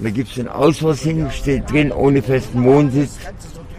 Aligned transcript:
Da 0.00 0.10
gibt 0.10 0.30
es 0.30 0.38
einen 0.38 0.48
Ausweis 0.48 1.00
hin, 1.00 1.28
steht 1.32 1.70
drin, 1.70 1.90
ohne 1.90 2.22
festen 2.22 2.64
Wohnsitz. 2.64 3.18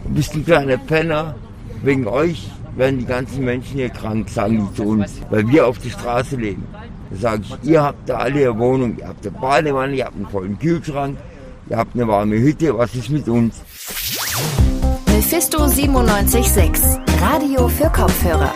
Du 0.04 0.10
bist 0.10 0.34
ein 0.34 0.44
kleiner 0.44 0.76
Penner. 0.76 1.34
Wegen 1.82 2.06
euch 2.06 2.50
werden 2.76 2.98
die 2.98 3.06
ganzen 3.06 3.44
Menschen 3.44 3.76
hier 3.76 3.88
krank, 3.88 4.28
sagen 4.28 4.68
die 4.68 4.76
zu 4.76 4.82
uns, 4.84 5.12
weil 5.30 5.48
wir 5.48 5.66
auf 5.66 5.78
der 5.78 5.90
Straße 5.90 6.36
leben. 6.36 6.66
Da 7.10 7.16
sage 7.16 7.42
ich, 7.44 7.70
ihr 7.70 7.82
habt 7.82 8.08
da 8.08 8.18
alle 8.18 8.50
eine 8.50 8.58
Wohnung, 8.58 8.98
ihr 8.98 9.08
habt 9.08 9.26
eine 9.26 9.36
Badewanne, 9.38 9.96
ihr 9.96 10.04
habt 10.04 10.16
einen 10.16 10.28
vollen 10.28 10.58
Kühlschrank, 10.58 11.16
ihr 11.70 11.76
habt 11.78 11.94
eine 11.94 12.06
warme 12.06 12.36
Hütte, 12.36 12.76
was 12.76 12.94
ist 12.94 13.08
mit 13.08 13.28
uns? 13.28 13.62
Mephisto 15.06 15.58
976, 15.66 16.98
Radio 17.20 17.66
für 17.68 17.88
Kopfhörer. 17.88 18.52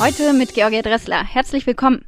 Heute 0.00 0.32
mit 0.32 0.54
Georgia 0.54 0.82
Dressler. 0.82 1.24
Herzlich 1.24 1.66
willkommen. 1.66 2.04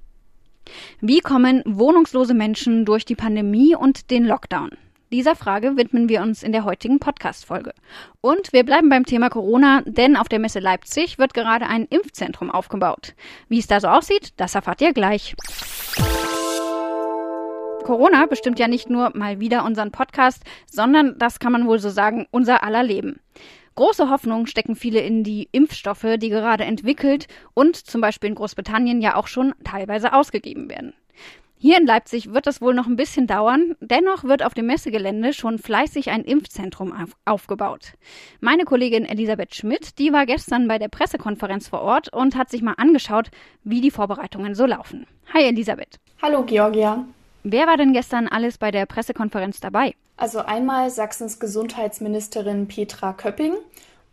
Wie 1.03 1.21
kommen 1.21 1.63
wohnungslose 1.67 2.33
Menschen 2.33 2.87
durch 2.87 3.05
die 3.05 3.15
Pandemie 3.15 3.75
und 3.77 4.11
den 4.11 4.25
Lockdown? 4.25 4.71
Dieser 5.13 5.37
Frage 5.37 5.77
widmen 5.77 6.09
wir 6.09 6.23
uns 6.23 6.43
in 6.43 6.53
der 6.53 6.65
heutigen 6.65 7.01
Podcast-Folge. 7.01 7.75
Und 8.23 8.55
wir 8.55 8.65
bleiben 8.65 8.89
beim 8.89 9.05
Thema 9.05 9.29
Corona, 9.29 9.83
denn 9.85 10.17
auf 10.17 10.31
der 10.31 10.39
Messe 10.39 10.59
Leipzig 10.59 11.19
wird 11.19 11.35
gerade 11.35 11.67
ein 11.67 11.85
Impfzentrum 11.85 12.51
aufgebaut. 12.51 13.15
Wie 13.51 13.59
es 13.59 13.67
da 13.67 13.79
so 13.79 13.89
aussieht, 13.89 14.33
das 14.39 14.55
erfahrt 14.55 14.81
ihr 14.81 14.95
gleich. 14.95 15.37
Corona 17.85 18.25
bestimmt 18.25 18.59
ja 18.59 18.67
nicht 18.67 18.89
nur 18.89 19.13
mal 19.15 19.39
wieder 19.39 19.67
unseren 19.67 19.93
Podcast, 19.93 20.43
sondern, 20.65 21.19
das 21.19 21.39
kann 21.41 21.53
man 21.53 21.67
wohl 21.67 21.79
so 21.79 21.91
sagen, 21.91 22.27
unser 22.31 22.65
aller 22.65 22.83
Leben. 22.83 23.21
Große 23.77 24.09
Hoffnung 24.09 24.47
stecken 24.47 24.75
viele 24.75 25.01
in 25.01 25.23
die 25.23 25.51
Impfstoffe, 25.53 26.17
die 26.17 26.31
gerade 26.31 26.65
entwickelt 26.65 27.29
und 27.53 27.77
zum 27.77 28.01
Beispiel 28.01 28.31
in 28.31 28.35
Großbritannien 28.35 29.03
ja 29.03 29.17
auch 29.17 29.27
schon 29.27 29.55
teilweise 29.65 30.15
ausgegeben 30.15 30.71
werden. 30.71 30.95
Hier 31.59 31.79
in 31.79 31.87
Leipzig 31.87 32.33
wird 32.33 32.47
das 32.47 32.63
wohl 32.63 32.73
noch 32.73 32.87
ein 32.87 32.97
bisschen 32.97 33.27
dauern. 33.27 33.77
Dennoch 33.81 34.25
wird 34.25 34.43
auf 34.43 34.55
dem 34.55 34.67
Messegelände 34.67 35.35
schon 35.35 35.59
fleißig 35.59 36.11
ein 36.11 36.25
Impfzentrum 36.25 36.91
auf 36.93 37.17
aufgebaut. 37.27 37.93
Meine 38.41 38.65
Kollegin 38.65 39.05
Elisabeth 39.05 39.55
Schmidt, 39.55 39.99
die 39.99 40.13
war 40.13 40.25
gestern 40.25 40.69
bei 40.69 40.79
der 40.79 40.89
Pressekonferenz 40.89 41.69
vor 41.69 41.83
Ort 41.83 42.11
und 42.13 42.35
hat 42.35 42.51
sich 42.51 42.63
mal 42.63 42.75
angeschaut, 42.79 43.31
wie 43.63 43.83
die 43.83 43.91
Vorbereitungen 43.91 44.55
so 44.55 44.65
laufen. 44.65 45.07
Hi 45.35 45.45
Elisabeth. 45.45 45.99
Hallo 46.23 46.45
Georgia. 46.45 47.05
Wer 47.43 47.67
war 47.67 47.77
denn 47.77 47.93
gestern 47.93 48.27
alles 48.27 48.57
bei 48.57 48.71
der 48.71 48.87
Pressekonferenz 48.87 49.61
dabei? 49.61 49.95
Also 50.17 50.39
einmal 50.41 50.91
Sachsens 50.91 51.39
Gesundheitsministerin 51.39 52.69
Petra 52.69 53.13
Köpping 53.13 53.55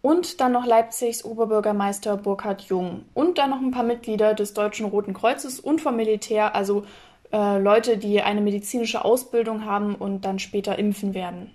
und 0.01 0.41
dann 0.41 0.51
noch 0.51 0.65
Leipzigs 0.65 1.23
Oberbürgermeister 1.23 2.17
Burkhard 2.17 2.63
Jung 2.63 3.05
und 3.13 3.37
dann 3.37 3.51
noch 3.51 3.61
ein 3.61 3.71
paar 3.71 3.83
Mitglieder 3.83 4.33
des 4.33 4.53
Deutschen 4.53 4.85
Roten 4.85 5.13
Kreuzes 5.13 5.59
und 5.59 5.79
vom 5.79 5.95
Militär, 5.95 6.55
also 6.55 6.83
äh, 7.31 7.57
Leute, 7.57 7.97
die 7.97 8.21
eine 8.21 8.41
medizinische 8.41 9.05
Ausbildung 9.05 9.65
haben 9.65 9.95
und 9.95 10.25
dann 10.25 10.39
später 10.39 10.77
impfen 10.77 11.13
werden. 11.13 11.51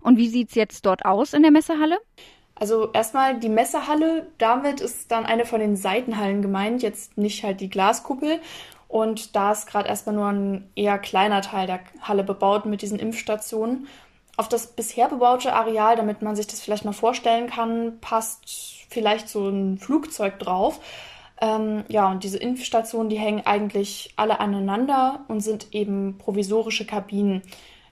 Und 0.00 0.16
wie 0.16 0.28
sieht's 0.28 0.54
jetzt 0.54 0.86
dort 0.86 1.04
aus 1.04 1.32
in 1.32 1.42
der 1.42 1.50
Messehalle? 1.50 1.98
Also 2.54 2.90
erstmal 2.92 3.38
die 3.38 3.48
Messehalle, 3.48 4.26
damit 4.38 4.80
ist 4.80 5.10
dann 5.12 5.26
eine 5.26 5.44
von 5.44 5.60
den 5.60 5.76
Seitenhallen 5.76 6.42
gemeint, 6.42 6.82
jetzt 6.82 7.16
nicht 7.16 7.44
halt 7.44 7.60
die 7.60 7.70
Glaskuppel. 7.70 8.40
Und 8.88 9.36
da 9.36 9.52
ist 9.52 9.66
gerade 9.66 9.88
erstmal 9.88 10.14
nur 10.14 10.26
ein 10.26 10.70
eher 10.74 10.98
kleiner 10.98 11.42
Teil 11.42 11.66
der 11.66 11.80
Halle 12.00 12.24
bebaut 12.24 12.64
mit 12.64 12.82
diesen 12.82 12.98
Impfstationen. 12.98 13.86
Auf 14.36 14.48
das 14.48 14.68
bisher 14.68 15.08
bebaute 15.08 15.52
Areal, 15.52 15.96
damit 15.96 16.22
man 16.22 16.36
sich 16.36 16.46
das 16.46 16.60
vielleicht 16.60 16.84
mal 16.84 16.92
vorstellen 16.92 17.48
kann, 17.48 17.98
passt 18.00 18.40
vielleicht 18.88 19.28
so 19.28 19.48
ein 19.48 19.78
Flugzeug 19.78 20.38
drauf. 20.38 20.80
Ähm, 21.40 21.84
ja, 21.88 22.10
und 22.10 22.24
diese 22.24 22.38
Impfstationen, 22.38 23.10
die 23.10 23.18
hängen 23.18 23.44
eigentlich 23.44 24.14
alle 24.16 24.40
aneinander 24.40 25.24
und 25.28 25.40
sind 25.40 25.74
eben 25.74 26.16
provisorische 26.18 26.86
Kabinen. 26.86 27.42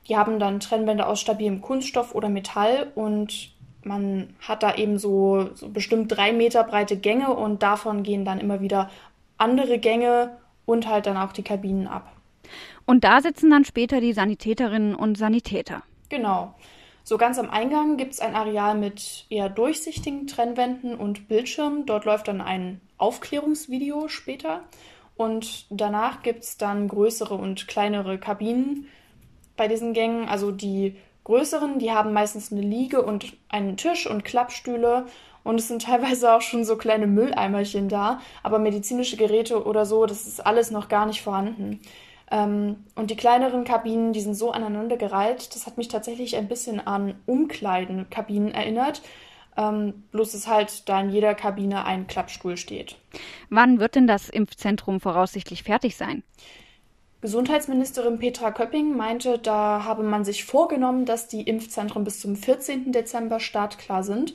Die 0.08 0.16
haben 0.16 0.38
dann 0.38 0.60
Trennwände 0.60 1.06
aus 1.06 1.20
stabilem 1.20 1.60
Kunststoff 1.60 2.14
oder 2.14 2.28
Metall 2.28 2.91
und 2.94 3.50
man 3.83 4.34
hat 4.41 4.62
da 4.62 4.75
eben 4.75 4.98
so, 4.98 5.50
so 5.54 5.69
bestimmt 5.69 6.16
drei 6.16 6.32
Meter 6.32 6.65
breite 6.65 6.97
Gänge 6.97 7.34
und 7.34 7.62
davon 7.62 8.03
gehen 8.03 8.25
dann 8.25 8.41
immer 8.41 8.60
wieder 8.60 8.91
andere 9.38 9.78
Gänge 9.78 10.37
und 10.66 10.87
halt 10.87 11.06
dann 11.06 11.16
auch 11.16 11.32
die 11.32 11.43
Kabinen 11.43 11.87
ab. 11.87 12.12
Und 12.84 13.04
da 13.04 13.21
sitzen 13.21 13.50
dann 13.50 13.65
später 13.65 14.00
die 14.00 14.12
Sanitäterinnen 14.12 14.94
und 14.94 15.16
Sanitäter. 15.16 15.82
Genau. 16.09 16.54
So 17.03 17.19
ganz 17.19 17.38
am 17.38 17.50
Eingang 17.50 17.97
gibt 17.97 18.15
es 18.15 18.21
ein 18.21 18.34
Areal 18.34 18.77
mit 18.77 19.27
eher 19.31 19.49
durchsichtigen 19.49 20.27
Trennwänden 20.27 20.97
und 20.97 21.28
Bildschirmen. 21.28 21.87
Dort 21.87 22.04
läuft 22.04 22.28
dann 22.28 22.41
ein 22.41 22.81
Aufklärungsvideo 22.99 24.09
später. 24.09 24.65
Und 25.16 25.66
danach 25.71 26.22
gibt 26.22 26.43
es 26.43 26.59
dann 26.59 26.88
größere 26.88 27.34
und 27.34 27.69
kleinere 27.69 28.19
Kabinen 28.19 28.88
bei 29.56 29.69
diesen 29.69 29.93
Gängen. 29.93 30.28
Also 30.28 30.50
die 30.50 30.97
größeren, 31.25 31.78
die 31.78 31.93
haben 31.93 32.12
meistens 32.12 32.53
eine 32.53 32.60
Liege 32.60 33.03
und 33.03 33.37
einen 33.48 33.77
Tisch 33.77 34.09
und 34.09 34.25
Klappstühle. 34.25 35.06
Und 35.47 35.61
es 35.61 35.69
sind 35.69 35.83
teilweise 35.83 36.34
auch 36.34 36.41
schon 36.41 36.65
so 36.65 36.77
kleine 36.77 37.07
Mülleimerchen 37.07 37.89
da. 37.89 38.21
Aber 38.43 38.59
medizinische 38.59 39.17
Geräte 39.17 39.65
oder 39.65 39.87
so, 39.87 40.05
das 40.05 40.27
ist 40.27 40.45
alles 40.45 40.73
noch 40.73 40.89
gar 40.89 41.07
nicht 41.07 41.23
vorhanden. 41.23 41.81
Ähm, 42.33 42.84
und 42.97 43.12
die 43.12 43.17
kleineren 43.17 43.62
Kabinen, 43.62 44.12
die 44.12 44.21
sind 44.21 44.34
so 44.34 44.51
aneinandergereiht, 44.51 45.55
das 45.55 45.67
hat 45.67 45.79
mich 45.79 45.87
tatsächlich 45.87 46.37
ein 46.37 46.49
bisschen 46.49 46.84
an 46.84 47.15
Umkleidenkabinen 47.27 48.53
erinnert. 48.53 49.03
Ähm, 49.57 50.03
bloß 50.11 50.33
dass 50.33 50.49
halt 50.49 50.89
da 50.89 51.01
in 51.01 51.11
jeder 51.11 51.37
Kabine 51.37 51.84
ein 51.84 52.09
Klappstuhl 52.09 52.57
steht. 52.57 52.97
Wann 53.49 53.78
wird 53.78 53.95
denn 53.95 54.09
das 54.09 54.28
Impfzentrum 54.28 55.01
voraussichtlich 55.01 55.63
fertig 55.63 55.97
sein? 55.97 56.25
Gesundheitsministerin 57.21 58.19
Petra 58.19 58.51
Köpping 58.51 58.97
meinte, 58.97 59.39
da 59.39 59.84
habe 59.84 60.03
man 60.03 60.25
sich 60.25 60.45
vorgenommen, 60.45 61.07
dass 61.07 61.28
die 61.28 61.43
Impfzentren 61.43 62.03
bis 62.03 62.21
zum 62.21 62.34
14. 62.34 62.91
Dezember 62.91 63.39
startklar 63.39 64.03
sind. 64.03 64.34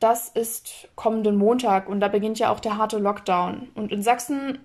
Das 0.00 0.28
ist 0.28 0.88
kommenden 0.96 1.36
Montag 1.36 1.88
und 1.88 2.00
da 2.00 2.08
beginnt 2.08 2.38
ja 2.38 2.50
auch 2.50 2.60
der 2.60 2.78
harte 2.78 2.98
Lockdown. 2.98 3.68
Und 3.74 3.92
in 3.92 4.02
Sachsen 4.02 4.58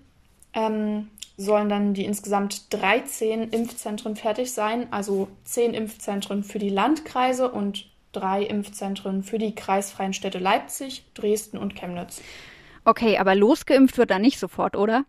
ähm, 0.54 1.10
sollen 1.38 1.68
dann 1.68 1.94
die 1.94 2.06
insgesamt 2.06 2.74
13 2.74 3.50
Impfzentren 3.50 4.16
fertig 4.16 4.54
sein, 4.54 4.88
also 4.92 5.28
10 5.44 5.74
Impfzentren 5.74 6.44
für 6.44 6.60
die 6.60 6.70
Landkreise 6.70 7.52
und 7.52 7.90
drei 8.14 8.44
Impfzentren 8.44 9.24
für 9.24 9.38
die 9.38 9.54
kreisfreien 9.54 10.14
Städte 10.14 10.40
Leipzig, 10.40 11.04
Dresden 11.14 11.58
und 11.58 11.76
Chemnitz. 11.76 12.22
Okay, 12.86 13.18
aber 13.18 13.36
losgeimpft 13.36 13.98
wird 13.98 14.12
dann 14.12 14.22
nicht 14.22 14.40
sofort, 14.40 14.78
oder? 14.78 15.04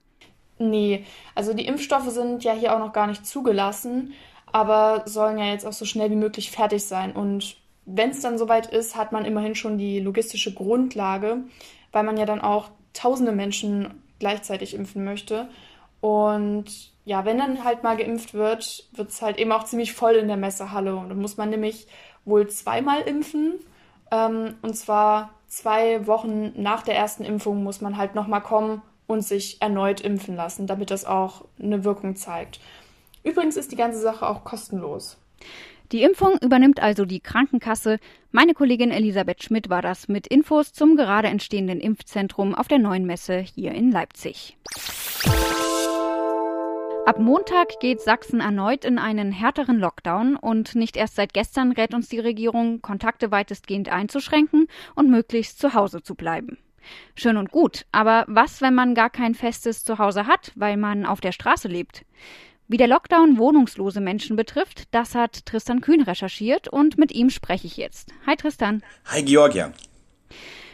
Nee, 0.59 1.05
also 1.35 1.53
die 1.55 1.67
Impfstoffe 1.67 2.11
sind 2.11 2.43
ja 2.43 2.53
hier 2.53 2.75
auch 2.75 2.79
noch 2.81 2.93
gar 2.93 3.07
nicht 3.07 3.27
zugelassen, 3.27 4.15
aber 4.51 5.03
sollen 5.07 5.39
ja 5.39 5.47
jetzt 5.47 5.67
auch 5.67 5.73
so 5.73 5.85
schnell 5.85 6.11
wie 6.11 6.17
möglich 6.17 6.51
fertig 6.51 6.85
sein. 6.85 7.13
Und 7.13 7.57
wenn 7.87 8.11
es 8.11 8.21
dann 8.21 8.37
soweit 8.37 8.67
ist, 8.67 8.97
hat 8.97 9.13
man 9.13 9.25
immerhin 9.25 9.55
schon 9.55 9.79
die 9.79 10.01
logistische 10.01 10.53
Grundlage, 10.53 11.39
weil 11.93 12.03
man 12.03 12.17
ja 12.17 12.27
dann 12.27 12.41
auch 12.41 12.69
tausende 12.93 13.33
Menschen 13.33 14.03
gleichzeitig 14.19 14.75
impfen 14.75 15.05
möchte. 15.05 15.49
Und 16.01 16.93
ja, 17.05 17.25
wenn 17.25 17.39
dann 17.39 17.65
halt 17.65 17.85
mal 17.85 17.97
geimpft 17.97 18.35
wird, 18.35 18.89
wird 18.93 19.11
es 19.11 19.23
halt 19.23 19.39
eben 19.39 19.53
auch 19.53 19.65
ziemlich 19.65 19.93
voll 19.93 20.15
in 20.15 20.29
der 20.29 20.37
Messehalle. 20.37 20.97
Und 20.97 21.09
dann 21.09 21.21
muss 21.21 21.37
man 21.37 21.51
nämlich 21.51 21.87
wohl 22.25 22.49
zweimal 22.49 23.03
impfen. 23.03 23.55
Ähm, 24.11 24.57
und 24.63 24.75
zwar 24.75 25.31
zwei 25.47 26.07
Wochen 26.07 26.53
nach 26.61 26.83
der 26.83 26.97
ersten 26.97 27.25
Impfung 27.25 27.63
muss 27.63 27.81
man 27.81 27.97
halt 27.97 28.15
nochmal 28.15 28.43
kommen 28.43 28.83
und 29.07 29.23
sich 29.23 29.63
erneut 29.63 30.01
impfen 30.01 30.35
lassen, 30.35 30.67
damit 30.67 30.91
das 30.91 31.05
auch 31.05 31.45
eine 31.63 31.85
Wirkung 31.85 32.17
zeigt. 32.17 32.61
Übrigens 33.23 33.57
ist 33.57 33.73
die 33.73 33.77
ganze 33.77 34.01
Sache 34.01 34.29
auch 34.29 34.45
kostenlos. 34.45 35.17
Die 35.93 36.03
Impfung 36.03 36.37
übernimmt 36.43 36.83
also 36.83 37.05
die 37.05 37.21
Krankenkasse. 37.21 37.99
Meine 38.33 38.55
Kollegin 38.55 38.91
Elisabeth 38.91 39.45
Schmidt 39.45 39.69
war 39.69 39.83
das 39.83 40.09
mit 40.09 40.27
Infos 40.27 40.73
zum 40.73 40.97
gerade 40.97 41.29
entstehenden 41.29 41.79
Impfzentrum 41.79 42.55
auf 42.55 42.67
der 42.67 42.79
neuen 42.79 43.07
Messe 43.07 43.39
hier 43.39 43.73
in 43.73 43.93
Leipzig. 43.93 44.57
Ab 47.07 47.21
Montag 47.21 47.79
geht 47.79 48.01
Sachsen 48.01 48.41
erneut 48.41 48.85
in 48.85 48.99
einen 48.99 49.31
härteren 49.31 49.79
Lockdown 49.79 50.35
und 50.35 50.75
nicht 50.75 50.97
erst 50.97 51.15
seit 51.15 51.33
gestern 51.33 51.71
rät 51.71 51.95
uns 51.95 52.09
die 52.09 52.19
Regierung, 52.19 52.83
Kontakte 52.83 53.31
weitestgehend 53.31 53.89
einzuschränken 53.89 54.67
und 54.97 55.09
möglichst 55.09 55.61
zu 55.61 55.75
Hause 55.75 56.03
zu 56.03 56.17
bleiben. 56.17 56.59
Schön 57.15 57.37
und 57.37 57.53
gut, 57.53 57.87
aber 57.93 58.25
was, 58.27 58.61
wenn 58.61 58.75
man 58.75 58.97
gar 58.97 59.11
kein 59.11 59.35
festes 59.35 59.85
Zuhause 59.85 60.27
hat, 60.27 60.51
weil 60.57 60.77
man 60.77 61.07
auf 61.07 61.21
der 61.21 61.33
Straße 61.33 61.69
lebt? 61.69 62.05
Wie 62.69 62.79
der 62.79 62.89
Lockdown 62.89 63.39
wohnungslose 63.39 64.01
Menschen 64.01 64.35
betrifft, 64.35 64.93
das 64.93 65.15
hat 65.15 65.47
Tristan 65.47 65.81
Kühn 65.81 66.03
recherchiert 66.03 66.67
und 66.67 66.99
mit 66.99 67.13
ihm 67.13 67.31
spreche 67.31 67.69
ich 67.69 67.77
jetzt. 67.77 68.13
Hi 68.27 68.35
Tristan. 68.35 68.83
Hi 69.07 69.23
Georgia 69.23 69.73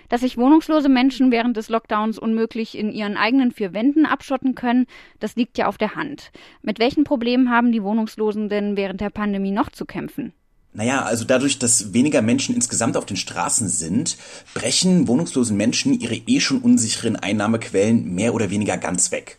dass 0.08 0.20
sich 0.20 0.36
wohnungslose 0.36 0.90
Menschen 0.90 1.32
während 1.32 1.56
des 1.56 1.70
Lockdowns 1.70 2.18
unmöglich 2.18 2.76
in 2.76 2.92
ihren 2.92 3.16
eigenen 3.16 3.50
vier 3.50 3.72
Wänden 3.72 4.04
abschotten 4.04 4.54
können, 4.54 4.86
das 5.20 5.36
liegt 5.36 5.56
ja 5.56 5.68
auf 5.68 5.78
der 5.78 5.94
Hand. 5.94 6.32
Mit 6.60 6.78
welchen 6.78 7.04
Problemen 7.04 7.48
haben 7.48 7.72
die 7.72 7.82
Wohnungslosen 7.82 8.50
denn 8.50 8.76
während 8.76 9.00
der 9.00 9.08
Pandemie 9.08 9.52
noch 9.52 9.70
zu 9.70 9.86
kämpfen? 9.86 10.34
Naja, 10.74 11.00
also 11.00 11.24
dadurch, 11.24 11.58
dass 11.58 11.94
weniger 11.94 12.20
Menschen 12.20 12.54
insgesamt 12.54 12.98
auf 12.98 13.06
den 13.06 13.16
Straßen 13.16 13.68
sind, 13.68 14.18
brechen 14.52 15.08
wohnungslosen 15.08 15.56
Menschen 15.56 15.98
ihre 15.98 16.16
eh 16.16 16.40
schon 16.40 16.60
unsicheren 16.60 17.16
Einnahmequellen 17.16 18.14
mehr 18.14 18.34
oder 18.34 18.50
weniger 18.50 18.76
ganz 18.76 19.12
weg. 19.12 19.38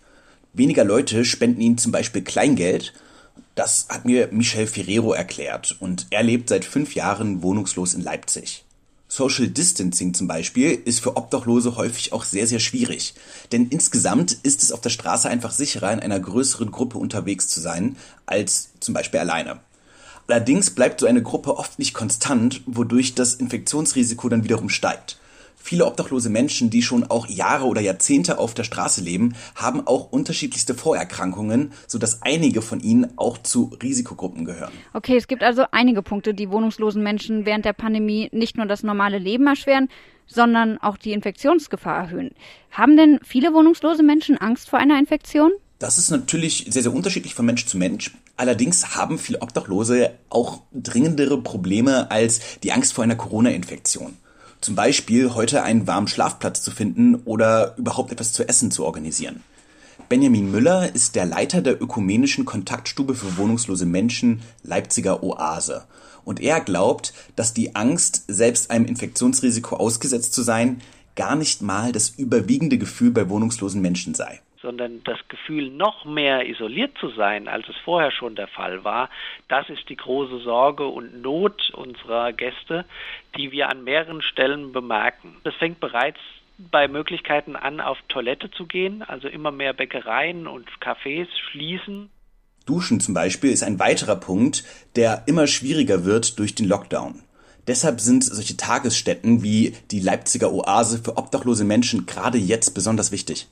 Weniger 0.56 0.84
Leute 0.84 1.26
spenden 1.26 1.62
ihnen 1.62 1.80
zum 1.80 1.92
Beispiel 1.92 2.22
Kleingeld. 2.24 2.94
Das 3.56 3.88
hat 3.90 4.06
mir 4.06 4.30
Michel 4.32 4.68
Ferrero 4.68 5.12
erklärt 5.14 5.76
und 5.80 6.06
er 6.12 6.22
lebt 6.22 6.50
seit 6.50 6.64
fünf 6.64 6.94
Jahren 6.94 7.42
wohnungslos 7.42 7.96
in 7.96 8.02
Leipzig. 8.02 8.64
Social 9.08 9.48
Distancing 9.48 10.14
zum 10.14 10.28
Beispiel 10.28 10.72
ist 10.86 11.00
für 11.00 11.18
Obdachlose 11.18 11.76
häufig 11.76 12.14
auch 12.14 12.24
sehr, 12.24 12.46
sehr 12.46 12.60
schwierig. 12.60 13.16
Denn 13.52 13.68
insgesamt 13.70 14.32
ist 14.44 14.62
es 14.62 14.72
auf 14.72 14.82
der 14.82 14.92
Straße 14.92 15.28
einfach 15.28 15.52
sicherer, 15.52 15.92
in 15.92 16.00
einer 16.02 16.20
größeren 16.20 16.70
Gruppe 16.70 17.00
unterwegs 17.00 17.48
zu 17.48 17.60
sein, 17.60 17.96
als 18.28 18.70
zum 18.80 18.94
Beispiel 18.94 19.22
alleine. 19.22 19.60
Allerdings 20.28 20.70
bleibt 20.70 21.00
so 21.00 21.08
eine 21.08 21.24
Gruppe 21.24 21.58
oft 21.58 21.80
nicht 21.80 21.96
konstant, 21.96 22.62
wodurch 22.68 23.16
das 23.16 23.34
Infektionsrisiko 23.34 24.30
dann 24.30 24.44
wiederum 24.44 24.70
steigt. 24.70 25.18
Viele 25.66 25.86
obdachlose 25.86 26.30
Menschen, 26.30 26.70
die 26.70 26.82
schon 26.82 27.06
auch 27.06 27.26
Jahre 27.28 27.68
oder 27.68 27.80
Jahrzehnte 27.80 28.38
auf 28.38 28.54
der 28.54 28.66
Straße 28.66 29.00
leben, 29.00 29.34
haben 29.56 29.88
auch 29.88 30.12
unterschiedlichste 30.12 30.74
Vorerkrankungen, 30.76 31.72
sodass 31.88 32.22
einige 32.22 32.62
von 32.62 32.82
ihnen 32.82 33.18
auch 33.18 33.38
zu 33.38 33.72
Risikogruppen 33.82 34.44
gehören. 34.44 34.74
Okay, 34.92 35.16
es 35.16 35.30
gibt 35.30 35.42
also 35.42 35.64
einige 35.72 36.02
Punkte, 36.02 36.34
die 36.34 36.50
wohnungslosen 36.50 37.02
Menschen 37.02 37.46
während 37.46 37.64
der 37.64 37.72
Pandemie 37.72 38.28
nicht 38.34 38.58
nur 38.58 38.66
das 38.66 38.84
normale 38.84 39.20
Leben 39.20 39.48
erschweren, 39.48 39.88
sondern 40.28 40.80
auch 40.80 40.98
die 40.98 41.14
Infektionsgefahr 41.14 41.98
erhöhen. 41.98 42.32
Haben 42.70 42.98
denn 42.98 43.20
viele 43.24 43.54
wohnungslose 43.54 44.04
Menschen 44.04 44.38
Angst 44.38 44.70
vor 44.70 44.80
einer 44.80 45.00
Infektion? 45.00 45.54
Das 45.80 45.98
ist 45.98 46.12
natürlich 46.12 46.66
sehr, 46.68 46.84
sehr 46.84 46.94
unterschiedlich 46.94 47.36
von 47.36 47.46
Mensch 47.46 47.68
zu 47.68 47.78
Mensch. 47.78 48.12
Allerdings 48.36 48.98
haben 48.98 49.18
viele 49.18 49.42
Obdachlose 49.42 50.12
auch 50.30 50.60
dringendere 50.74 51.42
Probleme 51.42 52.12
als 52.12 52.60
die 52.64 52.74
Angst 52.74 52.92
vor 52.92 53.06
einer 53.06 53.16
Corona-Infektion. 53.16 54.18
Zum 54.64 54.76
Beispiel 54.76 55.34
heute 55.34 55.62
einen 55.64 55.88
warmen 55.88 56.08
Schlafplatz 56.08 56.62
zu 56.62 56.72
finden 56.72 57.16
oder 57.26 57.76
überhaupt 57.76 58.14
etwas 58.14 58.32
zu 58.32 58.48
essen 58.48 58.72
zu 58.72 58.86
organisieren. 58.86 59.44
Benjamin 60.08 60.52
Müller 60.52 60.96
ist 60.96 61.16
der 61.16 61.26
Leiter 61.26 61.62
der 61.62 61.82
ökumenischen 61.82 62.46
Kontaktstube 62.46 63.14
für 63.14 63.36
wohnungslose 63.36 63.86
Menschen 63.86 64.42
Leipziger 64.64 65.22
Oase. 65.22 65.84
Und 66.24 66.40
er 66.40 66.62
glaubt, 66.62 67.14
dass 67.36 67.54
die 67.54 67.76
Angst, 67.76 68.24
selbst 68.30 68.72
einem 68.72 68.86
Infektionsrisiko 68.86 69.76
ausgesetzt 69.76 70.34
zu 70.34 70.44
sein, 70.44 70.80
gar 71.18 71.36
nicht 71.36 71.62
mal 71.62 71.92
das 71.92 72.12
überwiegende 72.12 72.78
Gefühl 72.78 73.12
bei 73.12 73.28
wohnungslosen 73.28 73.82
Menschen 73.82 74.16
sei 74.16 74.40
sondern 74.64 75.04
das 75.04 75.20
Gefühl, 75.28 75.70
noch 75.70 76.06
mehr 76.06 76.50
isoliert 76.50 76.98
zu 76.98 77.10
sein, 77.10 77.48
als 77.48 77.68
es 77.70 77.76
vorher 77.84 78.12
schon 78.12 78.36
der 78.36 78.48
Fall 78.48 78.84
war, 78.84 79.10
das 79.50 79.70
ist 79.70 79.88
die 79.90 79.98
große 79.98 80.40
Sorge 80.40 80.88
und 80.88 81.22
Not 81.22 81.70
unserer 81.72 82.34
Gäste, 82.34 82.86
die 83.38 83.52
wir 83.52 83.70
an 83.70 83.84
mehreren 83.84 84.24
Stellen 84.24 84.72
bemerken. 84.72 85.36
Das 85.44 85.54
fängt 85.56 85.80
bereits 85.80 86.18
bei 86.58 86.88
Möglichkeiten 86.88 87.56
an, 87.56 87.82
auf 87.82 87.98
Toilette 88.08 88.50
zu 88.50 88.66
gehen, 88.66 89.04
also 89.04 89.28
immer 89.28 89.52
mehr 89.52 89.74
Bäckereien 89.74 90.48
und 90.48 90.68
Cafés 90.80 91.28
schließen. 91.52 92.10
Duschen 92.66 93.02
zum 93.02 93.14
Beispiel 93.14 93.52
ist 93.52 93.64
ein 93.64 93.80
weiterer 93.80 94.16
Punkt, 94.16 94.64
der 94.96 95.24
immer 95.28 95.48
schwieriger 95.48 96.06
wird 96.06 96.40
durch 96.40 96.56
den 96.56 96.68
Lockdown. 96.68 97.22
Deshalb 97.68 98.00
sind 98.00 98.24
solche 98.24 98.58
Tagesstätten 98.58 99.44
wie 99.44 99.74
die 99.92 100.00
Leipziger 100.00 100.54
Oase 100.54 101.02
für 101.04 101.18
obdachlose 101.18 101.66
Menschen 101.66 102.06
gerade 102.06 102.38
jetzt 102.38 102.72
besonders 102.72 103.12
wichtig. 103.12 103.48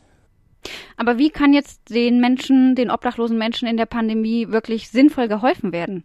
Aber 0.98 1.18
wie 1.18 1.30
kann 1.30 1.54
jetzt 1.54 1.90
den 1.90 2.19
Menschen, 2.19 2.75
den 2.75 2.92
obdachlosen 2.92 3.38
Menschen 3.38 3.68
in 3.68 3.78
der 3.78 3.86
Pandemie 3.86 4.50
wirklich 4.50 4.90
sinnvoll 4.90 5.28
geholfen 5.28 5.72
werden? 5.72 6.04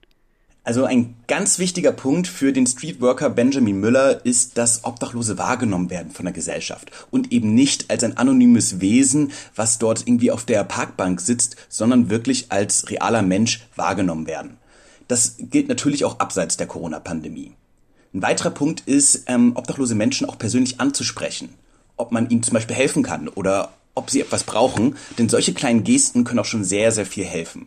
Also 0.67 0.85
ein 0.85 1.15
ganz 1.29 1.61
wichtiger 1.61 1.93
Punkt 1.93 2.27
für 2.27 2.53
den 2.53 2.67
Streetworker 2.67 3.31
Benjamin 3.31 3.79
Müller 3.79 4.27
ist, 4.27 4.59
dass 4.59 4.83
Obdachlose 4.83 5.39
wahrgenommen 5.39 5.91
werden 5.91 6.11
von 6.11 6.25
der 6.25 6.33
Gesellschaft 6.33 6.91
und 7.13 7.31
eben 7.31 7.55
nicht 7.55 7.89
als 7.89 8.03
ein 8.03 8.17
anonymes 8.17 8.81
Wesen, 8.81 9.31
was 9.55 9.79
dort 9.79 10.09
irgendwie 10.09 10.33
auf 10.33 10.45
der 10.45 10.65
Parkbank 10.65 11.21
sitzt, 11.21 11.55
sondern 11.69 12.11
wirklich 12.11 12.51
als 12.51 12.91
realer 12.91 13.23
Mensch 13.23 13.65
wahrgenommen 13.77 14.27
werden. 14.27 14.57
Das 15.07 15.37
gilt 15.39 15.69
natürlich 15.69 16.05
auch 16.05 16.19
abseits 16.19 16.57
der 16.57 16.67
Corona-Pandemie. 16.67 17.53
Ein 18.13 18.23
weiterer 18.23 18.51
Punkt 18.51 18.83
ist, 18.87 19.23
ähm, 19.29 19.53
obdachlose 19.55 19.95
Menschen 19.95 20.29
auch 20.29 20.37
persönlich 20.37 20.81
anzusprechen. 20.81 21.51
Ob 21.97 22.11
man 22.11 22.29
ihnen 22.29 22.43
zum 22.43 22.55
Beispiel 22.55 22.75
helfen 22.75 23.05
kann 23.05 23.29
oder 23.29 23.73
ob 23.97 24.11
sie 24.11 24.21
etwas 24.21 24.45
brauchen, 24.45 24.95
denn 25.19 25.29
solche 25.29 25.53
kleinen 25.53 25.83
Gesten 25.83 26.23
können 26.23 26.39
auch 26.39 26.45
schon 26.45 26.63
sehr, 26.63 26.93
sehr 26.93 27.07
viel 27.07 27.25
helfen. 27.25 27.67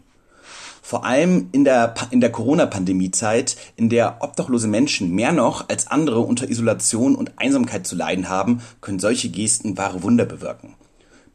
Vor 0.81 1.05
allem 1.05 1.49
in 1.51 1.65
der, 1.65 1.93
in 2.11 2.21
der 2.21 2.31
Corona-Pandemie-Zeit, 2.31 3.57
in 3.75 3.89
der 3.89 4.17
obdachlose 4.21 4.67
Menschen 4.67 5.13
mehr 5.13 5.33
noch 5.33 5.67
als 5.67 5.87
andere 5.87 6.21
unter 6.21 6.49
Isolation 6.49 7.15
und 7.15 7.33
Einsamkeit 7.37 7.85
zu 7.85 7.95
leiden 7.95 8.29
haben, 8.29 8.61
können 8.81 8.99
solche 8.99 9.29
Gesten 9.29 9.77
wahre 9.77 10.01
Wunder 10.01 10.25
bewirken. 10.25 10.75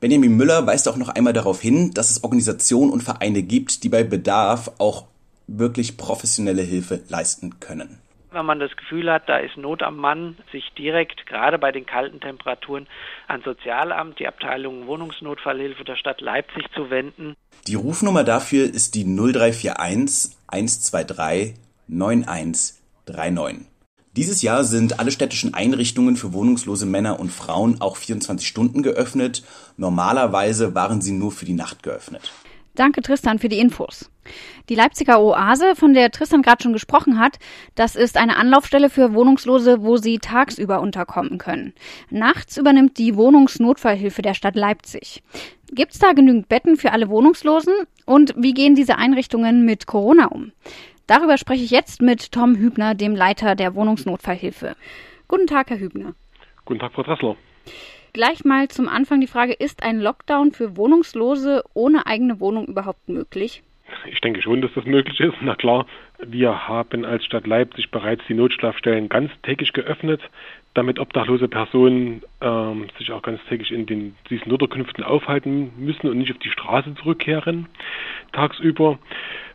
Benjamin 0.00 0.36
Müller 0.36 0.66
weist 0.66 0.88
auch 0.88 0.96
noch 0.96 1.08
einmal 1.08 1.32
darauf 1.32 1.60
hin, 1.60 1.92
dass 1.94 2.10
es 2.10 2.24
Organisationen 2.24 2.90
und 2.90 3.02
Vereine 3.02 3.42
gibt, 3.42 3.84
die 3.84 3.88
bei 3.88 4.02
Bedarf 4.02 4.72
auch 4.78 5.04
wirklich 5.46 5.96
professionelle 5.96 6.62
Hilfe 6.62 7.02
leisten 7.08 7.60
können 7.60 7.98
wenn 8.34 8.46
man 8.46 8.60
das 8.60 8.76
Gefühl 8.76 9.10
hat, 9.10 9.28
da 9.28 9.38
ist 9.38 9.56
Not 9.56 9.82
am 9.82 9.96
Mann, 9.96 10.36
sich 10.52 10.72
direkt, 10.76 11.26
gerade 11.26 11.58
bei 11.58 11.72
den 11.72 11.86
kalten 11.86 12.20
Temperaturen, 12.20 12.86
an 13.28 13.42
Sozialamt, 13.42 14.18
die 14.18 14.28
Abteilung 14.28 14.86
Wohnungsnotfallhilfe 14.86 15.84
der 15.84 15.96
Stadt 15.96 16.20
Leipzig 16.20 16.64
zu 16.74 16.90
wenden. 16.90 17.34
Die 17.66 17.74
Rufnummer 17.74 18.24
dafür 18.24 18.64
ist 18.64 18.94
die 18.94 19.04
0341 19.04 20.36
123 20.48 21.54
9139. 21.86 23.66
Dieses 24.16 24.42
Jahr 24.42 24.62
sind 24.62 25.00
alle 25.00 25.10
städtischen 25.10 25.54
Einrichtungen 25.54 26.16
für 26.16 26.32
wohnungslose 26.32 26.86
Männer 26.86 27.18
und 27.18 27.32
Frauen 27.32 27.80
auch 27.80 27.96
24 27.96 28.46
Stunden 28.46 28.84
geöffnet. 28.84 29.42
Normalerweise 29.76 30.74
waren 30.76 31.00
sie 31.00 31.10
nur 31.10 31.32
für 31.32 31.46
die 31.46 31.52
Nacht 31.52 31.82
geöffnet. 31.82 32.32
Danke 32.74 33.02
Tristan 33.02 33.38
für 33.38 33.48
die 33.48 33.60
Infos. 33.60 34.10
Die 34.68 34.74
Leipziger 34.74 35.20
Oase, 35.20 35.76
von 35.76 35.94
der 35.94 36.10
Tristan 36.10 36.42
gerade 36.42 36.62
schon 36.62 36.72
gesprochen 36.72 37.18
hat, 37.18 37.38
das 37.74 37.94
ist 37.94 38.16
eine 38.16 38.36
Anlaufstelle 38.36 38.90
für 38.90 39.14
Wohnungslose, 39.14 39.82
wo 39.82 39.96
sie 39.96 40.18
tagsüber 40.18 40.80
unterkommen 40.80 41.38
können. 41.38 41.74
Nachts 42.10 42.56
übernimmt 42.56 42.98
die 42.98 43.14
Wohnungsnotfallhilfe 43.16 44.22
der 44.22 44.34
Stadt 44.34 44.56
Leipzig. 44.56 45.22
Gibt's 45.72 45.98
da 45.98 46.12
genügend 46.12 46.48
Betten 46.48 46.76
für 46.76 46.92
alle 46.92 47.08
Wohnungslosen? 47.08 47.74
Und 48.06 48.34
wie 48.36 48.54
gehen 48.54 48.74
diese 48.74 48.96
Einrichtungen 48.96 49.64
mit 49.64 49.86
Corona 49.86 50.26
um? 50.26 50.52
Darüber 51.06 51.36
spreche 51.38 51.64
ich 51.64 51.70
jetzt 51.70 52.00
mit 52.00 52.32
Tom 52.32 52.56
Hübner, 52.56 52.94
dem 52.94 53.14
Leiter 53.14 53.54
der 53.54 53.74
Wohnungsnotfallhilfe. 53.74 54.74
Guten 55.28 55.46
Tag, 55.46 55.70
Herr 55.70 55.78
Hübner. 55.78 56.14
Guten 56.64 56.80
Tag, 56.80 56.92
Frau 56.92 57.02
Dressler. 57.02 57.36
Gleich 58.14 58.44
mal 58.44 58.68
zum 58.68 58.88
Anfang 58.88 59.20
die 59.20 59.26
Frage, 59.26 59.54
ist 59.54 59.82
ein 59.82 59.98
Lockdown 59.98 60.52
für 60.52 60.76
Wohnungslose 60.76 61.64
ohne 61.74 62.06
eigene 62.06 62.38
Wohnung 62.38 62.66
überhaupt 62.66 63.08
möglich? 63.08 63.64
Ich 64.06 64.20
denke 64.20 64.40
schon, 64.40 64.62
dass 64.62 64.72
das 64.72 64.84
möglich 64.84 65.18
ist. 65.18 65.34
Na 65.40 65.56
klar, 65.56 65.84
wir 66.24 66.68
haben 66.68 67.04
als 67.04 67.24
Stadt 67.24 67.44
Leipzig 67.44 67.90
bereits 67.90 68.22
die 68.28 68.34
Notschlafstellen 68.34 69.08
ganztägig 69.08 69.72
geöffnet, 69.72 70.20
damit 70.74 71.00
obdachlose 71.00 71.48
Personen 71.48 72.22
ähm, 72.40 72.86
sich 72.98 73.10
auch 73.10 73.22
ganztägig 73.22 73.72
in 73.72 73.84
den, 73.86 74.14
diesen 74.30 74.48
Notunterkünften 74.48 75.02
aufhalten 75.02 75.72
müssen 75.76 76.06
und 76.06 76.18
nicht 76.18 76.30
auf 76.30 76.38
die 76.38 76.50
Straße 76.50 76.94
zurückkehren 76.94 77.66
tagsüber. 78.30 79.00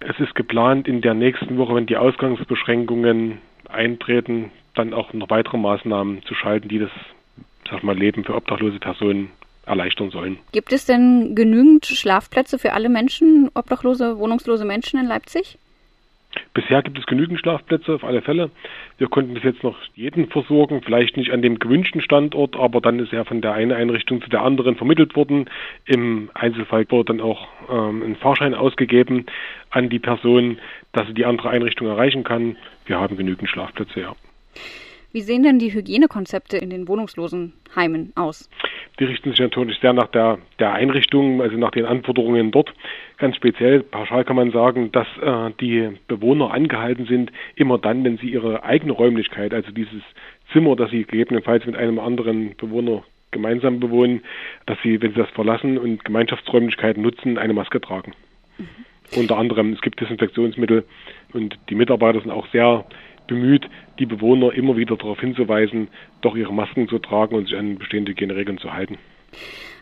Es 0.01 0.19
ist 0.19 0.35
geplant, 0.35 0.89
in 0.89 0.99
der 0.99 1.13
nächsten 1.13 1.57
Woche, 1.57 1.75
wenn 1.75 1.85
die 1.85 1.97
Ausgangsbeschränkungen 1.97 3.37
eintreten, 3.69 4.51
dann 4.75 4.93
auch 4.93 5.13
noch 5.13 5.29
weitere 5.29 5.57
Maßnahmen 5.57 6.23
zu 6.23 6.35
schalten, 6.35 6.67
die 6.67 6.79
das 6.79 6.91
sag 7.69 7.83
mal, 7.83 7.97
Leben 7.97 8.23
für 8.23 8.35
obdachlose 8.35 8.79
Personen 8.79 9.29
erleichtern 9.65 10.09
sollen. 10.09 10.39
Gibt 10.51 10.73
es 10.73 10.85
denn 10.85 11.35
genügend 11.35 11.85
Schlafplätze 11.85 12.57
für 12.57 12.73
alle 12.73 12.89
Menschen, 12.89 13.49
obdachlose, 13.53 14.17
wohnungslose 14.17 14.65
Menschen 14.65 14.99
in 14.99 15.05
Leipzig? 15.05 15.57
Bisher 16.53 16.83
gibt 16.83 16.97
es 16.99 17.05
genügend 17.05 17.39
Schlafplätze, 17.39 17.95
auf 17.95 18.03
alle 18.03 18.21
Fälle. 18.21 18.51
Wir 18.99 19.07
konnten 19.07 19.33
bis 19.33 19.43
jetzt 19.43 19.63
noch 19.63 19.75
jeden 19.95 20.27
versorgen, 20.27 20.81
vielleicht 20.83 21.17
nicht 21.17 21.31
an 21.31 21.41
dem 21.41 21.57
gewünschten 21.57 22.01
Standort, 22.01 22.55
aber 22.55 22.81
dann 22.81 22.99
ist 22.99 23.13
er 23.13 23.25
von 23.25 23.41
der 23.41 23.53
einen 23.53 23.71
Einrichtung 23.71 24.21
zu 24.21 24.29
der 24.29 24.41
anderen 24.41 24.75
vermittelt 24.75 25.15
worden. 25.15 25.49
Im 25.85 26.29
Einzelfall 26.35 26.85
wurde 26.89 27.13
dann 27.13 27.21
auch 27.21 27.47
ähm, 27.69 28.03
ein 28.03 28.15
Fahrschein 28.15 28.53
ausgegeben 28.53 29.25
an 29.71 29.89
die 29.89 29.99
Person, 29.99 30.59
dass 30.91 31.07
sie 31.07 31.13
die 31.15 31.25
andere 31.25 31.49
Einrichtung 31.49 31.87
erreichen 31.87 32.23
kann. 32.23 32.57
Wir 32.85 32.99
haben 32.99 33.17
genügend 33.17 33.49
Schlafplätze, 33.49 33.99
ja. 33.99 34.15
Wie 35.11 35.21
sehen 35.21 35.41
denn 35.41 35.57
die 35.57 35.73
Hygienekonzepte 35.73 36.57
in 36.57 36.69
den 36.69 36.87
Wohnungslosenheimen 36.87 38.13
aus? 38.15 38.47
Die 38.99 39.05
richten 39.05 39.31
sich 39.31 39.39
natürlich 39.39 39.79
sehr 39.79 39.93
nach 39.93 40.07
der, 40.07 40.37
der 40.59 40.73
Einrichtung, 40.73 41.41
also 41.41 41.57
nach 41.57 41.71
den 41.71 41.85
Anforderungen 41.85 42.51
dort. 42.51 42.71
Ganz 43.17 43.35
speziell, 43.35 43.81
pauschal 43.81 44.23
kann 44.23 44.35
man 44.35 44.51
sagen, 44.51 44.91
dass 44.91 45.07
äh, 45.21 45.51
die 45.59 45.97
Bewohner 46.07 46.53
angehalten 46.53 47.05
sind, 47.05 47.31
immer 47.55 47.79
dann, 47.79 48.03
wenn 48.03 48.17
sie 48.17 48.29
ihre 48.29 48.63
eigene 48.63 48.91
Räumlichkeit, 48.91 49.53
also 49.53 49.71
dieses 49.71 50.03
Zimmer, 50.51 50.75
das 50.75 50.91
sie 50.91 51.03
gegebenenfalls 51.05 51.65
mit 51.65 51.75
einem 51.75 51.97
anderen 51.97 52.55
Bewohner 52.57 53.03
gemeinsam 53.31 53.79
bewohnen, 53.79 54.21
dass 54.65 54.77
sie, 54.83 55.01
wenn 55.01 55.11
sie 55.11 55.19
das 55.19 55.29
verlassen 55.29 55.77
und 55.77 56.05
Gemeinschaftsräumlichkeiten 56.05 57.01
nutzen, 57.01 57.37
eine 57.37 57.53
Maske 57.53 57.81
tragen. 57.81 58.13
Mhm. 58.57 58.67
Unter 59.15 59.37
anderem, 59.37 59.73
es 59.73 59.81
gibt 59.81 59.99
Desinfektionsmittel 60.01 60.83
und 61.33 61.57
die 61.69 61.75
Mitarbeiter 61.75 62.21
sind 62.21 62.31
auch 62.31 62.47
sehr 62.51 62.85
bemüht, 63.29 63.69
die 63.99 64.05
Bewohner 64.05 64.53
immer 64.53 64.75
wieder 64.75 64.97
darauf 64.97 65.19
hinzuweisen, 65.19 65.87
doch 66.21 66.35
ihre 66.35 66.53
Masken 66.53 66.89
zu 66.89 66.99
tragen 66.99 67.35
und 67.35 67.47
sich 67.47 67.57
an 67.57 67.77
bestehende 67.77 68.11
Hygieneregeln 68.11 68.57
zu 68.57 68.73
halten. 68.73 68.97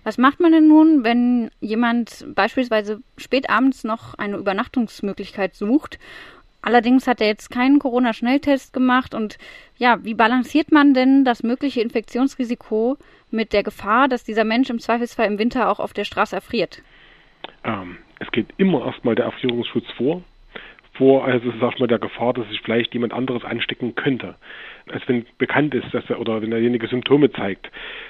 Was 0.03 0.17
macht 0.17 0.39
man 0.39 0.51
denn 0.51 0.67
nun, 0.67 1.03
wenn 1.03 1.49
jemand 1.59 2.25
beispielsweise 2.35 3.01
spät 3.17 3.49
abends 3.49 3.83
noch 3.83 4.13
eine 4.13 4.37
Übernachtungsmöglichkeit 4.37 5.55
sucht? 5.55 5.99
Allerdings 6.61 7.07
hat 7.07 7.21
er 7.21 7.27
jetzt 7.27 7.49
keinen 7.49 7.79
Corona-Schnelltest 7.79 8.73
gemacht 8.73 9.13
und 9.13 9.37
ja, 9.77 10.03
wie 10.03 10.13
balanciert 10.13 10.71
man 10.71 10.93
denn 10.93 11.23
das 11.23 11.43
mögliche 11.43 11.81
Infektionsrisiko 11.81 12.97
mit 13.31 13.53
der 13.53 13.63
Gefahr, 13.63 14.07
dass 14.07 14.23
dieser 14.23 14.43
Mensch 14.43 14.69
im 14.69 14.79
Zweifelsfall 14.79 15.27
im 15.27 15.39
Winter 15.39 15.69
auch 15.69 15.79
auf 15.79 15.93
der 15.93 16.03
Straße 16.03 16.35
erfriert? 16.35 16.81
Ähm, 17.63 17.97
es 18.19 18.29
geht 18.31 18.47
immer 18.57 18.85
erstmal 18.85 19.15
der 19.15 19.25
Erfrierungsschutz 19.25 19.85
vor 19.97 20.23
vor, 20.97 21.25
also 21.25 21.51
sag 21.59 21.79
mal, 21.79 21.87
der 21.87 21.99
Gefahr, 21.99 22.33
dass 22.33 22.47
sich 22.49 22.61
vielleicht 22.61 22.93
jemand 22.93 23.13
anderes 23.13 23.43
anstecken 23.43 23.95
könnte. 23.95 24.35
Also 24.89 25.07
wenn 25.07 25.25
bekannt 25.37 25.73
ist, 25.73 25.93
dass 25.93 26.09
er 26.09 26.19
oder 26.19 26.41
wenn 26.41 26.51
derjenige 26.51 26.87
Symptome 26.87 27.31
zeigt, 27.31 27.69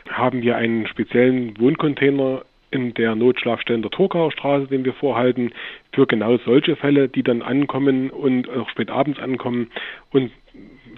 haben 0.09 0.41
wir 0.41 0.57
einen 0.57 0.87
speziellen 0.87 1.59
Wohncontainer 1.59 2.43
in 2.69 2.93
der 2.93 3.15
Notschlafstelle 3.15 3.81
der 3.81 3.91
Torgauer 3.91 4.31
Straße, 4.31 4.67
den 4.67 4.85
wir 4.85 4.93
vorhalten, 4.93 5.51
für 5.93 6.05
genau 6.05 6.37
solche 6.37 6.75
Fälle, 6.75 7.07
die 7.07 7.23
dann 7.23 7.41
ankommen 7.41 8.09
und 8.09 8.49
auch 8.49 8.69
spät 8.69 8.89
abends 8.89 9.19
ankommen 9.19 9.71
und 10.11 10.31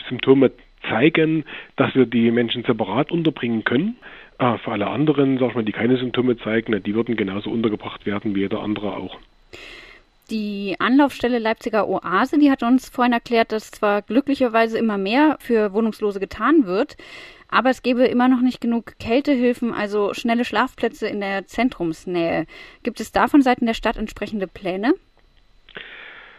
Symptome 0.08 0.52
zeigen, 0.90 1.46
dass 1.76 1.94
wir 1.96 2.06
die 2.06 2.32
Menschen 2.32 2.64
separat 2.64 3.12
unterbringen 3.12 3.64
können. 3.64 3.98
Äh, 4.40 4.58
für 4.60 4.72
alle 4.72 4.88
anderen, 4.88 5.38
sag 5.38 5.50
ich 5.50 5.56
mal, 5.56 5.66
die 5.66 5.72
keine 5.72 5.98
Symptome 5.98 6.38
zeigen, 6.38 6.82
die 6.84 6.96
würden 6.96 7.16
genauso 7.16 7.50
untergebracht 7.52 8.06
werden 8.06 8.36
wie 8.36 8.42
jeder 8.42 8.62
andere 8.62 8.96
auch. 8.96 9.18
Die 10.30 10.76
Anlaufstelle 10.78 11.40
Leipziger 11.40 11.88
Oase, 11.88 12.38
die 12.38 12.52
hat 12.52 12.62
uns 12.62 12.90
vorhin 12.90 13.14
erklärt, 13.14 13.52
dass 13.52 13.72
zwar 13.72 14.04
glücklicherweise 14.04 14.78
immer 14.78 15.00
mehr 15.00 15.38
für 15.40 15.74
Wohnungslose 15.74 16.20
getan 16.20 16.66
wird, 16.68 16.98
aber 17.50 17.72
es 17.72 17.82
gäbe 17.82 18.06
immer 18.06 18.28
noch 18.28 18.42
nicht 18.42 18.62
genug 18.62 19.00
Kältehilfen, 19.00 19.74
also 19.74 20.14
schnelle 20.14 20.46
Schlafplätze 20.46 21.08
in 21.08 21.20
der 21.20 21.48
Zentrumsnähe. 21.48 22.46
Gibt 22.84 23.00
es 23.00 23.12
da 23.12 23.28
von 23.28 23.42
Seiten 23.42 23.66
der 23.66 23.74
Stadt 23.74 23.98
entsprechende 23.98 24.46
Pläne? 24.46 24.94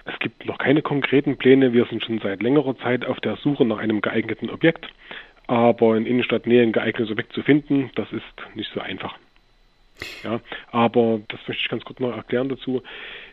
Es 0.04 0.18
gibt 0.20 0.46
noch 0.46 0.58
keine 0.58 0.82
konkreten 0.82 1.36
Pläne. 1.36 1.72
Wir 1.72 1.84
sind 1.86 2.04
schon 2.04 2.20
seit 2.20 2.42
längerer 2.42 2.76
Zeit 2.78 3.04
auf 3.04 3.18
der 3.20 3.36
Suche 3.36 3.64
nach 3.64 3.78
einem 3.78 4.00
geeigneten 4.00 4.50
Objekt. 4.50 4.86
Aber 5.48 5.96
in 5.96 6.06
Innenstadtnähe 6.06 6.62
ein 6.62 6.72
geeignetes 6.72 7.10
Objekt 7.10 7.32
zu 7.32 7.42
finden, 7.42 7.90
das 7.96 8.10
ist 8.12 8.54
nicht 8.54 8.70
so 8.72 8.80
einfach. 8.80 9.16
Ja, 10.22 10.40
aber 10.70 11.20
das 11.28 11.40
möchte 11.46 11.62
ich 11.62 11.68
ganz 11.68 11.84
kurz 11.84 11.98
noch 11.98 12.16
erklären 12.16 12.48
dazu. 12.48 12.82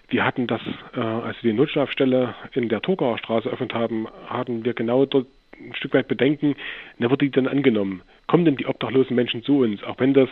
Wir 0.09 0.23
hatten 0.23 0.47
das, 0.47 0.61
äh, 0.95 0.99
als 0.99 1.35
wir 1.43 1.51
die 1.51 1.57
Notschlafstelle 1.57 2.33
in 2.53 2.69
der 2.69 2.81
Togauer 2.81 3.17
Straße 3.17 3.47
eröffnet 3.49 3.73
haben, 3.73 4.07
hatten 4.27 4.63
wir 4.63 4.73
genau 4.73 5.05
dort 5.05 5.27
ein 5.59 5.73
Stück 5.75 5.93
weit 5.93 6.07
Bedenken, 6.07 6.55
na 6.97 7.09
wird 7.09 7.21
die 7.21 7.31
dann 7.31 7.47
angenommen? 7.47 8.01
Kommen 8.27 8.45
denn 8.45 8.57
die 8.57 8.67
obdachlosen 8.67 9.15
Menschen 9.15 9.43
zu 9.43 9.59
uns, 9.59 9.83
auch 9.83 9.99
wenn 9.99 10.13
das 10.13 10.29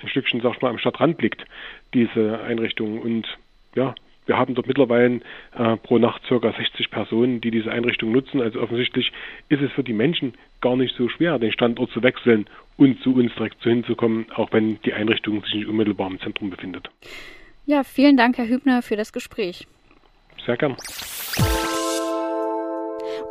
ein 0.00 0.08
Stückchen, 0.08 0.40
sag 0.40 0.56
ich 0.56 0.62
mal, 0.62 0.70
am 0.70 0.78
Stadtrand 0.78 1.20
liegt, 1.20 1.44
diese 1.92 2.40
Einrichtung? 2.40 3.00
Und 3.00 3.26
ja, 3.74 3.94
wir 4.26 4.38
haben 4.38 4.54
dort 4.54 4.68
mittlerweile 4.68 5.20
äh, 5.56 5.76
pro 5.76 5.98
Nacht 5.98 6.24
circa 6.26 6.52
60 6.52 6.90
Personen, 6.90 7.40
die 7.40 7.50
diese 7.50 7.70
Einrichtung 7.72 8.12
nutzen. 8.12 8.40
Also 8.40 8.60
offensichtlich 8.60 9.12
ist 9.48 9.60
es 9.60 9.72
für 9.72 9.82
die 9.82 9.92
Menschen 9.92 10.34
gar 10.60 10.76
nicht 10.76 10.94
so 10.94 11.08
schwer, 11.08 11.38
den 11.38 11.52
Standort 11.52 11.90
zu 11.90 12.02
wechseln 12.02 12.46
und 12.76 13.02
zu 13.02 13.14
uns 13.14 13.34
direkt 13.34 13.62
hinzukommen, 13.62 14.26
auch 14.34 14.52
wenn 14.52 14.80
die 14.82 14.92
Einrichtung 14.92 15.42
sich 15.42 15.54
nicht 15.54 15.66
unmittelbar 15.66 16.08
im 16.10 16.20
Zentrum 16.20 16.50
befindet. 16.50 16.90
Ja, 17.66 17.84
vielen 17.84 18.16
Dank, 18.16 18.38
Herr 18.38 18.48
Hübner, 18.48 18.82
für 18.82 18.96
das 18.96 19.12
Gespräch. 19.12 19.66
Sehr 20.44 20.56
gern. 20.56 20.76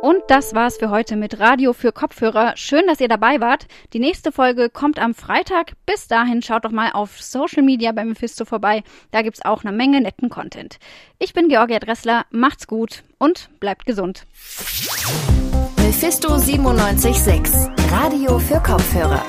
Und 0.00 0.22
das 0.28 0.54
war's 0.54 0.78
für 0.78 0.88
heute 0.88 1.16
mit 1.16 1.40
Radio 1.40 1.74
für 1.74 1.92
Kopfhörer. 1.92 2.54
Schön, 2.56 2.86
dass 2.86 3.00
ihr 3.00 3.08
dabei 3.08 3.40
wart. 3.40 3.66
Die 3.92 3.98
nächste 3.98 4.32
Folge 4.32 4.70
kommt 4.70 4.98
am 4.98 5.14
Freitag. 5.14 5.72
Bis 5.84 6.08
dahin 6.08 6.40
schaut 6.40 6.64
doch 6.64 6.70
mal 6.70 6.92
auf 6.92 7.20
Social 7.20 7.62
Media 7.62 7.92
bei 7.92 8.04
Mephisto 8.04 8.46
vorbei. 8.46 8.82
Da 9.10 9.20
gibt's 9.20 9.44
auch 9.44 9.62
eine 9.62 9.76
Menge 9.76 10.00
netten 10.00 10.30
Content. 10.30 10.78
Ich 11.18 11.34
bin 11.34 11.48
Georgia 11.48 11.78
Dressler. 11.78 12.24
Macht's 12.30 12.66
gut 12.66 13.02
und 13.18 13.50
bleibt 13.60 13.84
gesund. 13.84 14.26
Mephisto 15.76 16.38
976, 16.38 17.52
Radio 17.90 18.38
für 18.38 18.60
Kopfhörer. 18.60 19.24